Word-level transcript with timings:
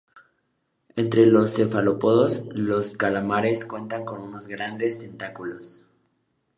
Entre 0.95 1.27
los 1.27 1.51
cefalópodos, 1.53 2.41
los 2.55 2.97
calamares 2.97 3.65
cuentan 3.65 4.03
con 4.03 4.19
unos 4.23 4.47
grandes 4.47 4.97
tentáculos. 4.97 5.83